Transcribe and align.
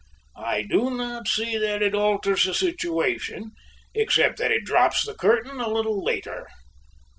I 0.43 0.63
do 0.63 0.89
not 0.89 1.27
see 1.27 1.59
that 1.59 1.83
it 1.83 1.93
alters 1.93 2.45
the 2.45 2.55
situation, 2.55 3.51
except 3.93 4.39
that 4.39 4.49
it 4.49 4.63
drops 4.65 5.05
the 5.05 5.13
curtain 5.13 5.59
a 5.61 5.69
little 5.69 6.03
later." 6.03 6.47